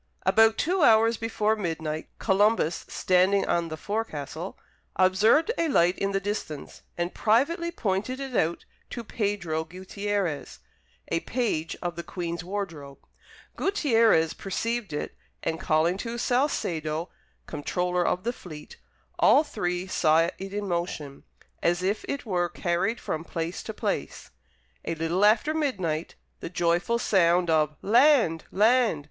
About 0.25 0.57
two 0.57 0.81
hours 0.81 1.17
before 1.17 1.55
midnight, 1.55 2.09
Columbus, 2.17 2.85
standing 2.87 3.45
on 3.47 3.67
the 3.67 3.77
forecastle, 3.77 4.57
observed 4.95 5.51
a 5.59 5.67
light 5.67 5.95
in 5.99 6.11
the 6.11 6.19
distance, 6.19 6.81
and 6.97 7.13
privately 7.13 7.69
pointed 7.69 8.19
it 8.19 8.35
out 8.35 8.65
to 8.89 9.03
Pedro 9.03 9.63
Guttierez, 9.63 10.57
a 11.09 11.19
page 11.19 11.77
of 11.83 11.95
the 11.95 12.01
Queen's 12.01 12.43
wardrobe. 12.43 12.97
Guttierez 13.55 14.33
perceived 14.35 14.91
it, 14.91 15.13
and 15.43 15.59
calling 15.59 15.97
to 15.99 16.17
Salcedo, 16.17 17.09
comptroller 17.45 18.03
of 18.03 18.23
the 18.23 18.33
fleet, 18.33 18.77
all 19.19 19.43
three 19.43 19.85
saw 19.85 20.21
it 20.35 20.51
in 20.51 20.67
motion, 20.67 21.25
as 21.61 21.83
if 21.83 22.03
it 22.07 22.25
were 22.25 22.49
carried 22.49 22.99
from 22.99 23.23
place 23.23 23.61
to 23.61 23.71
place. 23.71 24.31
A 24.83 24.95
little 24.95 25.23
after 25.23 25.53
midnight, 25.53 26.15
the 26.39 26.49
joyful 26.49 26.97
sound 26.97 27.51
of 27.51 27.75
"Land! 27.83 28.45
Land!" 28.51 28.99